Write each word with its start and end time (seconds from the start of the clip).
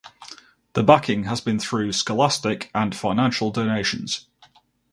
The 0.73 0.81
backing 0.81 1.25
has 1.25 1.41
been 1.41 1.59
through 1.59 1.91
scholastic 1.93 2.71
and 2.73 2.95
financial 2.95 3.51
donations. 3.51 4.25